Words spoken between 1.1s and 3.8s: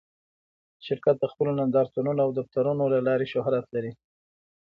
د خپلو نندارتونونو او دفترونو له لارې شهرت